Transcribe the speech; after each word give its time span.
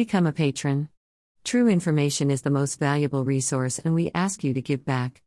Become 0.00 0.28
a 0.28 0.32
patron. 0.32 0.88
True 1.44 1.68
information 1.68 2.30
is 2.30 2.40
the 2.40 2.48
most 2.48 2.78
valuable 2.78 3.22
resource, 3.22 3.78
and 3.78 3.94
we 3.94 4.10
ask 4.14 4.42
you 4.42 4.54
to 4.54 4.62
give 4.62 4.82
back. 4.82 5.20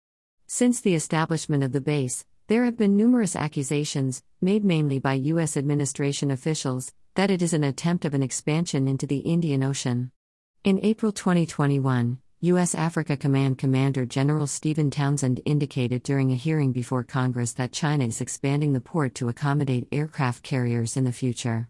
Since 0.47 0.81
the 0.81 0.95
establishment 0.95 1.63
of 1.63 1.73
the 1.73 1.79
base, 1.79 2.25
there 2.47 2.65
have 2.65 2.75
been 2.75 2.97
numerous 2.97 3.35
accusations, 3.35 4.23
made 4.41 4.65
mainly 4.65 4.97
by 4.97 5.13
U.S. 5.13 5.57
administration 5.57 6.31
officials, 6.31 6.91
that 7.13 7.29
it 7.29 7.43
is 7.43 7.53
an 7.53 7.63
attempt 7.63 8.03
of 8.03 8.15
an 8.15 8.23
expansion 8.23 8.87
into 8.87 9.05
the 9.05 9.19
Indian 9.19 9.63
Ocean. 9.63 10.11
In 10.63 10.79
April 10.81 11.11
2021, 11.11 12.17
U.S. 12.41 12.73
Africa 12.73 13.15
Command 13.15 13.59
Commander 13.59 14.07
General 14.07 14.47
Stephen 14.47 14.89
Townsend 14.89 15.39
indicated 15.45 16.01
during 16.01 16.31
a 16.31 16.35
hearing 16.35 16.71
before 16.71 17.03
Congress 17.03 17.53
that 17.53 17.73
China 17.73 18.05
is 18.05 18.21
expanding 18.21 18.73
the 18.73 18.81
port 18.81 19.13
to 19.13 19.29
accommodate 19.29 19.87
aircraft 19.91 20.41
carriers 20.41 20.97
in 20.97 21.03
the 21.03 21.11
future. 21.11 21.69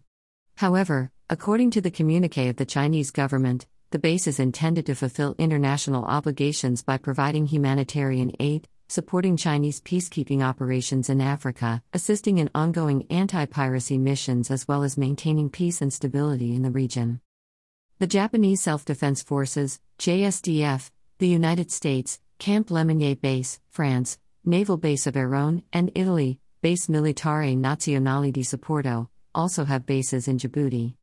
However, 0.56 1.10
according 1.30 1.70
to 1.70 1.80
the 1.80 1.90
communique 1.90 2.48
of 2.48 2.56
the 2.56 2.66
Chinese 2.66 3.10
government, 3.10 3.66
the 3.90 3.98
base 3.98 4.26
is 4.26 4.38
intended 4.38 4.86
to 4.86 4.94
fulfill 4.94 5.34
international 5.38 6.04
obligations 6.04 6.82
by 6.82 6.98
providing 6.98 7.46
humanitarian 7.46 8.32
aid, 8.40 8.68
supporting 8.88 9.36
Chinese 9.36 9.80
peacekeeping 9.80 10.42
operations 10.42 11.08
in 11.08 11.20
Africa, 11.20 11.82
assisting 11.92 12.38
in 12.38 12.50
ongoing 12.54 13.06
anti 13.08 13.46
piracy 13.46 13.96
missions, 13.96 14.50
as 14.50 14.68
well 14.68 14.82
as 14.82 14.98
maintaining 14.98 15.48
peace 15.48 15.80
and 15.80 15.92
stability 15.92 16.54
in 16.54 16.62
the 16.62 16.70
region. 16.70 17.20
The 18.00 18.06
Japanese 18.06 18.60
Self 18.60 18.84
Defense 18.84 19.22
Forces, 19.22 19.80
JSDF, 19.98 20.90
the 21.18 21.28
United 21.28 21.70
States, 21.70 22.20
Camp 22.38 22.70
Lemonnier 22.70 23.14
Base, 23.14 23.60
France, 23.70 24.18
Naval 24.44 24.76
Base 24.76 25.06
of 25.06 25.14
Airone, 25.14 25.62
and 25.72 25.90
Italy, 25.94 26.38
Base 26.60 26.88
Militare 26.88 27.56
Nazionale 27.56 28.32
di 28.32 28.42
Supporto, 28.42 29.08
also 29.34 29.64
have 29.64 29.86
bases 29.86 30.28
in 30.28 30.36
Djibouti. 30.36 30.94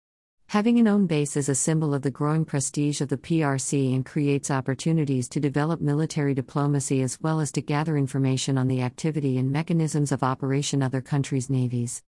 Having 0.51 0.79
an 0.79 0.87
own 0.89 1.07
base 1.07 1.37
is 1.37 1.47
a 1.47 1.55
symbol 1.55 1.93
of 1.93 2.01
the 2.01 2.11
growing 2.11 2.43
prestige 2.43 2.99
of 2.99 3.07
the 3.07 3.15
PRC 3.15 3.95
and 3.95 4.05
creates 4.05 4.51
opportunities 4.51 5.29
to 5.29 5.39
develop 5.39 5.79
military 5.79 6.33
diplomacy 6.33 7.01
as 7.01 7.17
well 7.21 7.39
as 7.39 7.53
to 7.53 7.61
gather 7.61 7.95
information 7.95 8.57
on 8.57 8.67
the 8.67 8.81
activity 8.81 9.37
and 9.37 9.49
mechanisms 9.49 10.11
of 10.11 10.23
operation 10.23 10.83
other 10.83 10.99
countries' 10.99 11.49
navies. 11.49 12.03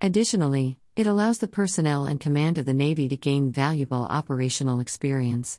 Additionally, 0.00 0.78
it 0.94 1.08
allows 1.08 1.38
the 1.38 1.48
personnel 1.48 2.04
and 2.06 2.20
command 2.20 2.56
of 2.56 2.66
the 2.66 2.72
Navy 2.72 3.08
to 3.08 3.16
gain 3.16 3.50
valuable 3.50 4.04
operational 4.04 4.78
experience. 4.78 5.58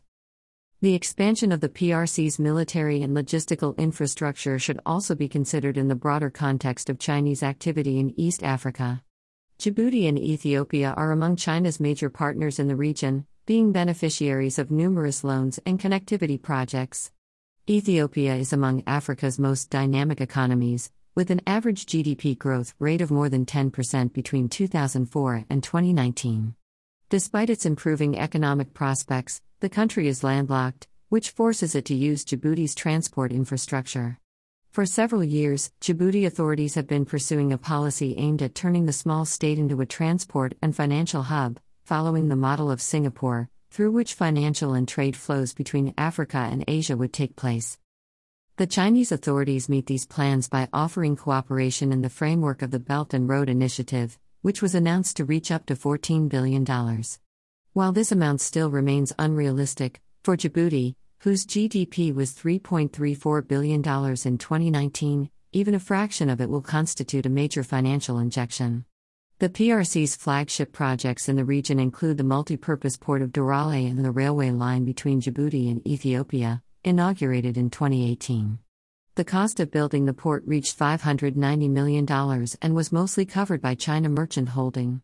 The 0.79 0.95
expansion 0.95 1.51
of 1.51 1.59
the 1.59 1.67
PRC's 1.67 2.39
military 2.39 3.01
and 3.01 3.13
logistical 3.13 3.75
infrastructure 3.77 4.57
should 4.57 4.79
also 4.85 5.13
be 5.13 5.27
considered 5.27 5.75
in 5.75 5.89
the 5.89 5.93
broader 5.93 6.29
context 6.29 6.89
of 6.89 6.99
Chinese 6.99 7.43
activity 7.43 7.99
in 7.99 8.17
East 8.17 8.43
Africa. 8.43 9.03
Djibouti 9.59 10.07
and 10.07 10.17
Ethiopia 10.17 10.93
are 10.95 11.11
among 11.11 11.35
China's 11.35 11.81
major 11.81 12.09
partners 12.09 12.59
in 12.59 12.69
the 12.69 12.77
region, 12.77 13.25
being 13.45 13.73
beneficiaries 13.73 14.57
of 14.57 14.71
numerous 14.71 15.21
loans 15.21 15.59
and 15.65 15.77
connectivity 15.77 16.41
projects. 16.41 17.11
Ethiopia 17.69 18.35
is 18.35 18.53
among 18.53 18.83
Africa's 18.87 19.37
most 19.37 19.69
dynamic 19.69 20.21
economies, 20.21 20.91
with 21.13 21.29
an 21.29 21.41
average 21.45 21.85
GDP 21.87 22.37
growth 22.37 22.73
rate 22.79 23.01
of 23.01 23.11
more 23.11 23.27
than 23.27 23.45
10% 23.45 24.13
between 24.13 24.47
2004 24.47 25.45
and 25.49 25.61
2019. 25.61 26.55
Despite 27.09 27.49
its 27.49 27.65
improving 27.65 28.17
economic 28.17 28.73
prospects, 28.73 29.41
the 29.59 29.67
country 29.67 30.07
is 30.07 30.23
landlocked, 30.23 30.87
which 31.09 31.31
forces 31.31 31.75
it 31.75 31.83
to 31.83 31.95
use 31.95 32.23
Djibouti's 32.23 32.75
transport 32.75 33.33
infrastructure. 33.33 34.19
For 34.71 34.85
several 34.85 35.23
years, 35.23 35.71
Djibouti 35.81 36.27
authorities 36.27 36.75
have 36.75 36.85
been 36.85 37.03
pursuing 37.03 37.51
a 37.51 37.57
policy 37.57 38.13
aimed 38.17 38.43
at 38.43 38.53
turning 38.53 38.85
the 38.85 38.93
small 38.93 39.25
state 39.25 39.57
into 39.57 39.81
a 39.81 39.85
transport 39.85 40.53
and 40.61 40.75
financial 40.75 41.23
hub, 41.23 41.59
following 41.85 42.27
the 42.27 42.35
model 42.35 42.69
of 42.69 42.79
Singapore, 42.79 43.49
through 43.71 43.91
which 43.91 44.13
financial 44.13 44.75
and 44.75 44.87
trade 44.87 45.15
flows 45.15 45.55
between 45.55 45.95
Africa 45.97 46.37
and 46.37 46.63
Asia 46.67 46.95
would 46.95 47.11
take 47.13 47.35
place. 47.35 47.79
The 48.57 48.67
Chinese 48.67 49.11
authorities 49.11 49.69
meet 49.69 49.87
these 49.87 50.05
plans 50.05 50.47
by 50.47 50.69
offering 50.71 51.15
cooperation 51.15 51.91
in 51.91 52.01
the 52.01 52.09
framework 52.09 52.61
of 52.61 52.69
the 52.69 52.79
Belt 52.79 53.11
and 53.15 53.27
Road 53.27 53.49
Initiative, 53.49 54.19
which 54.43 54.61
was 54.61 54.75
announced 54.75 55.17
to 55.17 55.25
reach 55.25 55.49
up 55.49 55.65
to 55.65 55.75
$14 55.75 56.29
billion. 56.29 56.63
While 57.73 57.91
this 57.91 58.11
amount 58.11 58.41
still 58.41 58.69
remains 58.69 59.13
unrealistic, 59.17 59.99
for 60.23 60.37
Djibouti, 60.37 60.93
whose 61.19 61.45
GDP 61.45 62.13
was 62.13 62.33
$3.34 62.33 63.45
billion 63.45 63.79
in 63.79 64.37
2019, 64.37 65.29
even 65.51 65.75
a 65.75 65.79
fraction 65.79 66.29
of 66.29 66.39
it 66.39 66.49
will 66.49 66.61
constitute 66.61 67.25
a 67.25 67.29
major 67.29 67.61
financial 67.61 68.19
injection. 68.19 68.85
The 69.39 69.49
PRC's 69.49 70.15
flagship 70.15 70.71
projects 70.71 71.27
in 71.27 71.35
the 71.35 71.43
region 71.43 71.77
include 71.77 72.17
the 72.17 72.23
multi-purpose 72.23 72.95
port 72.95 73.21
of 73.21 73.31
Doraleh 73.31 73.89
and 73.89 74.03
the 74.03 74.11
railway 74.11 74.51
line 74.51 74.85
between 74.85 75.19
Djibouti 75.19 75.69
and 75.69 75.85
Ethiopia, 75.85 76.61
inaugurated 76.85 77.57
in 77.57 77.69
2018. 77.69 78.59
The 79.15 79.25
cost 79.25 79.59
of 79.59 79.71
building 79.71 80.05
the 80.05 80.13
port 80.13 80.43
reached 80.45 80.79
$590 80.79 81.69
million 81.69 82.05
and 82.61 82.75
was 82.75 82.93
mostly 82.93 83.25
covered 83.25 83.61
by 83.61 83.75
China 83.75 84.07
Merchant 84.07 84.49
Holding. 84.49 85.01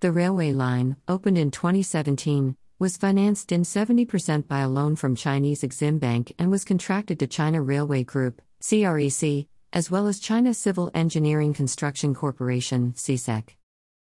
The 0.00 0.12
railway 0.12 0.52
line, 0.52 0.96
opened 1.08 1.38
in 1.38 1.50
2017, 1.50 2.56
was 2.78 2.96
financed 2.96 3.52
in 3.52 3.62
70% 3.62 4.48
by 4.48 4.60
a 4.60 4.68
loan 4.68 4.96
from 4.96 5.14
Chinese 5.14 5.62
Exim 5.62 6.00
Bank 6.00 6.32
and 6.38 6.50
was 6.50 6.64
contracted 6.64 7.20
to 7.20 7.26
China 7.26 7.62
Railway 7.62 8.02
Group, 8.02 8.42
CREC, 8.60 9.46
as 9.72 9.90
well 9.90 10.08
as 10.08 10.18
China 10.18 10.52
Civil 10.52 10.90
Engineering 10.92 11.54
Construction 11.54 12.14
Corporation, 12.14 12.92
CSEC. 12.92 13.50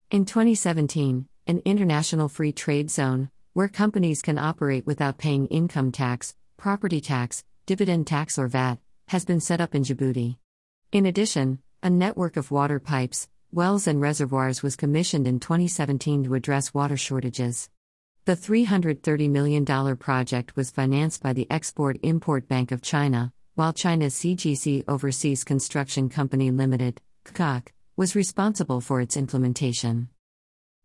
In 0.10 0.26
2017, 0.26 1.28
an 1.46 1.62
international 1.66 2.30
free 2.30 2.52
trade 2.52 2.90
zone, 2.90 3.30
where 3.54 3.68
companies 3.68 4.24
can 4.24 4.40
operate 4.40 4.88
without 4.88 5.20
paying 5.20 5.46
income 5.48 5.92
tax, 5.92 6.36
property 6.58 7.00
tax, 7.00 7.44
dividend 7.68 8.08
tax, 8.08 8.40
or 8.40 8.48
VAT, 8.48 8.80
has 9.10 9.24
been 9.24 9.40
set 9.40 9.62
up 9.62 9.76
in 9.76 9.84
Djibouti. 9.84 10.38
In 10.92 11.06
addition, 11.06 11.60
a 11.84 11.90
network 11.90 12.38
of 12.38 12.50
water 12.50 12.80
pipes, 12.80 13.28
wells, 13.52 13.86
and 13.86 14.02
reservoirs 14.02 14.64
was 14.64 14.76
commissioned 14.76 15.28
in 15.28 15.40
2017 15.40 16.24
to 16.24 16.34
address 16.34 16.74
water 16.74 16.98
shortages. 16.98 17.70
The 18.26 18.38
$330 18.38 19.30
million 19.30 19.66
project 19.98 20.56
was 20.56 20.72
financed 20.72 21.22
by 21.22 21.34
the 21.34 21.46
Export 21.52 21.98
Import 22.04 22.48
Bank 22.48 22.72
of 22.72 22.82
China, 22.82 23.34
while 23.56 23.74
China's 23.74 24.14
CGC 24.16 24.86
Overseas 24.88 25.44
Construction 25.44 26.08
Company 26.08 26.50
Limited, 26.50 27.02
CCOC, 27.26 27.68
was 27.98 28.16
responsible 28.16 28.80
for 28.80 29.02
its 29.02 29.18
implementation. 29.18 30.08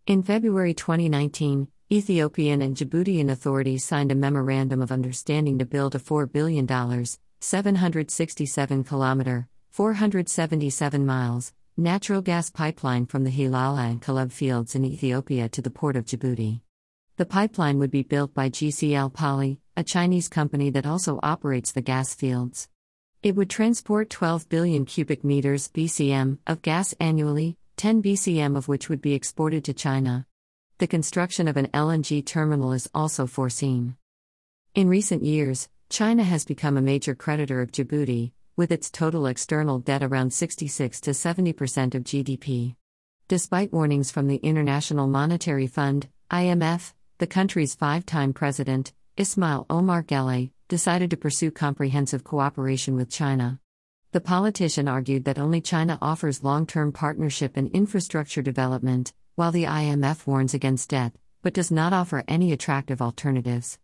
In 0.09 0.25
February 0.25 0.75
2019, 0.75 1.69
Ethiopian 1.93 2.61
and 2.61 2.77
Djiboutian 2.77 3.31
authorities 3.31 3.85
signed 3.85 4.11
a 4.11 4.17
memorandum 4.17 4.83
of 4.83 4.91
understanding 4.91 5.61
to 5.61 5.65
build 5.65 5.95
a 5.95 6.01
$4 6.01 6.33
billion, 6.33 6.67
767 7.39 8.83
kilometer, 8.83 9.49
477 9.71 11.07
miles, 11.07 11.53
natural 11.77 12.21
gas 12.21 12.51
pipeline 12.51 13.07
from 13.07 13.23
the 13.23 13.31
Hilala 13.31 13.89
and 13.89 14.03
Calub 14.03 14.33
fields 14.33 14.75
in 14.75 14.85
Ethiopia 14.85 15.49
to 15.51 15.63
the 15.63 15.71
port 15.71 15.95
of 15.95 16.05
Djibouti. 16.05 16.63
The 17.19 17.27
pipeline 17.27 17.81
would 17.81 17.91
be 17.91 18.05
built 18.05 18.33
by 18.33 18.49
GCL 18.49 19.13
Poly, 19.13 19.59
a 19.77 19.83
Chinese 19.83 20.29
company 20.29 20.71
that 20.71 20.87
also 20.87 21.19
operates 21.21 21.73
the 21.73 21.81
gas 21.81 22.15
fields. 22.15 22.69
It 23.25 23.35
would 23.35 23.51
transport 23.51 24.09
12 24.09 24.49
billion 24.49 24.85
cubic 24.85 25.25
meters 25.25 25.67
BCM 25.67 26.39
of 26.47 26.63
gas 26.63 26.95
annually, 27.01 27.59
10 27.77 28.05
BCM 28.05 28.57
of 28.57 28.69
which 28.69 28.89
would 28.89 29.03
be 29.03 29.15
exported 29.15 29.65
to 29.65 29.75
China. 29.75 30.27
The 30.79 30.87
construction 30.87 31.49
of 31.49 31.57
an 31.57 31.67
LNG 31.75 32.25
terminal 32.25 32.73
is 32.73 32.89
also 32.95 33.27
foreseen. 33.27 33.97
In 34.77 34.89
recent 34.89 35.25
years, 35.25 35.69
China 35.91 36.23
has 36.23 36.45
become 36.45 36.77
a 36.77 36.81
major 36.81 37.17
creditor 37.17 37.61
of 37.61 37.73
Djibouti, 37.73 38.31
with 38.55 38.71
its 38.71 38.93
total 38.93 39.27
external 39.27 39.81
debt 39.81 40.05
around 40.05 40.33
66 40.33 41.01
to 41.01 41.11
70% 41.11 41.97
of 41.97 42.05
GDP. 42.05 42.77
Despite 43.27 43.73
warnings 43.73 44.13
from 44.13 44.29
the 44.29 44.37
International 44.37 45.09
Monetary 45.09 45.67
Fund, 45.67 46.07
IMF, 46.31 46.93
the 47.19 47.27
country's 47.27 47.75
five 47.75 48.07
time 48.07 48.33
president, 48.33 48.93
Ismail 49.17 49.67
Omar 49.69 50.05
Guelleh, 50.05 50.53
decided 50.69 51.11
to 51.11 51.17
pursue 51.17 51.51
comprehensive 51.51 52.23
cooperation 52.23 52.95
with 52.95 53.11
China. 53.11 53.59
The 54.13 54.21
politician 54.21 54.87
argued 54.87 55.25
that 55.25 55.39
only 55.39 55.61
China 55.61 55.99
offers 56.01 56.45
long 56.45 56.65
term 56.65 56.93
partnership 56.93 57.57
and 57.57 57.73
infrastructure 57.73 58.41
development, 58.41 59.13
while 59.35 59.51
the 59.51 59.65
IMF 59.65 60.29
warns 60.29 60.55
against 60.55 60.91
debt, 60.91 61.13
but 61.43 61.55
does 61.55 61.73
not 61.73 61.93
offer 61.93 62.23
any 62.29 62.53
attractive 62.53 63.03
alternatives. 63.03 63.81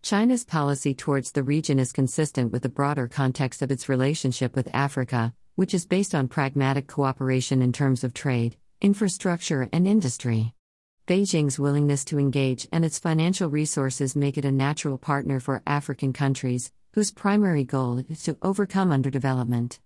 China's 0.00 0.44
policy 0.44 0.94
towards 0.94 1.32
the 1.32 1.42
region 1.42 1.80
is 1.80 1.92
consistent 1.92 2.52
with 2.52 2.62
the 2.62 2.68
broader 2.68 3.08
context 3.08 3.62
of 3.62 3.72
its 3.72 3.88
relationship 3.88 4.54
with 4.54 4.72
Africa, 4.72 5.34
which 5.56 5.74
is 5.74 5.84
based 5.84 6.14
on 6.14 6.28
pragmatic 6.28 6.86
cooperation 6.86 7.60
in 7.60 7.72
terms 7.72 8.04
of 8.04 8.14
trade, 8.14 8.56
infrastructure, 8.80 9.68
and 9.72 9.88
industry. 9.88 10.54
Beijing's 11.08 11.58
willingness 11.58 12.04
to 12.04 12.18
engage 12.18 12.68
and 12.70 12.84
its 12.84 13.00
financial 13.00 13.50
resources 13.50 14.14
make 14.14 14.38
it 14.38 14.44
a 14.44 14.52
natural 14.52 14.98
partner 14.98 15.40
for 15.40 15.60
African 15.66 16.12
countries, 16.12 16.70
whose 16.92 17.10
primary 17.10 17.64
goal 17.64 18.04
is 18.08 18.22
to 18.22 18.36
overcome 18.40 18.90
underdevelopment. 18.90 19.80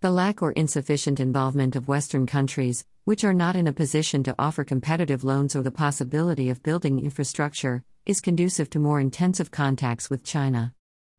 The 0.00 0.10
lack 0.10 0.42
or 0.42 0.50
insufficient 0.50 1.20
involvement 1.20 1.76
of 1.76 1.86
Western 1.86 2.26
countries, 2.26 2.84
which 3.04 3.22
are 3.22 3.32
not 3.32 3.54
in 3.54 3.68
a 3.68 3.72
position 3.72 4.24
to 4.24 4.34
offer 4.40 4.64
competitive 4.64 5.22
loans 5.22 5.54
or 5.54 5.62
the 5.62 5.70
possibility 5.70 6.50
of 6.50 6.64
building 6.64 6.98
infrastructure, 6.98 7.84
is 8.04 8.20
conducive 8.20 8.68
to 8.70 8.80
more 8.80 8.98
intensive 8.98 9.52
contacts 9.52 10.10
with 10.10 10.24
China. 10.24 10.74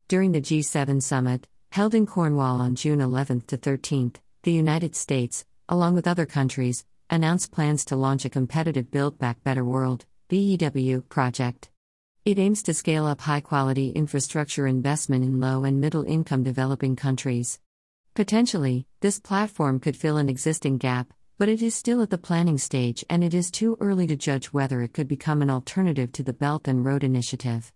During 0.08 0.32
the 0.32 0.42
G7 0.42 1.02
summit, 1.02 1.48
held 1.72 1.94
in 1.94 2.04
Cornwall 2.04 2.60
on 2.60 2.74
June 2.74 3.00
11 3.00 3.44
to 3.46 3.56
13, 3.56 4.12
the 4.42 4.52
United 4.52 4.94
States, 4.94 5.46
along 5.70 5.94
with 5.94 6.06
other 6.06 6.26
countries, 6.26 6.84
announced 7.10 7.50
plans 7.50 7.84
to 7.86 7.96
launch 7.96 8.24
a 8.24 8.30
competitive 8.30 8.90
Build 8.90 9.18
Back 9.18 9.42
Better 9.42 9.64
World 9.64 10.04
BEW 10.28 11.02
project. 11.08 11.70
It 12.24 12.38
aims 12.38 12.62
to 12.64 12.74
scale 12.74 13.06
up 13.06 13.22
high 13.22 13.40
quality 13.40 13.90
infrastructure 13.90 14.66
investment 14.66 15.24
in 15.24 15.40
low 15.40 15.64
and 15.64 15.80
middle 15.80 16.04
income 16.04 16.42
developing 16.42 16.96
countries. 16.96 17.58
Potentially, 18.14 18.86
this 19.00 19.18
platform 19.18 19.80
could 19.80 19.96
fill 19.96 20.18
an 20.18 20.28
existing 20.28 20.76
gap, 20.76 21.12
but 21.38 21.48
it 21.48 21.62
is 21.62 21.74
still 21.74 22.02
at 22.02 22.10
the 22.10 22.18
planning 22.18 22.58
stage 22.58 23.04
and 23.08 23.24
it 23.24 23.32
is 23.32 23.50
too 23.50 23.78
early 23.80 24.06
to 24.08 24.16
judge 24.16 24.46
whether 24.46 24.82
it 24.82 24.92
could 24.92 25.08
become 25.08 25.40
an 25.40 25.48
alternative 25.48 26.12
to 26.12 26.22
the 26.22 26.32
Belt 26.32 26.68
and 26.68 26.84
Road 26.84 27.04
Initiative. 27.04 27.72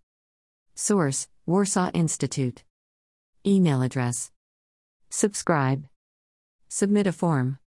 Source 0.75 1.29
Warsaw 1.47 1.91
Institute. 1.95 2.65
Email 3.47 3.83
address. 3.83 4.31
Subscribe. 5.11 5.87
Submit 6.69 7.07
a 7.07 7.13
form. 7.13 7.59